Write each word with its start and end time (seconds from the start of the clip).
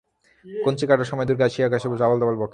কঞ্চি 0.45 0.85
কাটার 0.87 1.05
সময় 1.05 1.25
দুর্গা 1.25 1.45
আসিয়া 1.45 1.67
কাছে 1.69 1.87
বসে, 1.89 2.03
আবোল-তাবোল 2.03 2.35
বকে। 2.35 2.49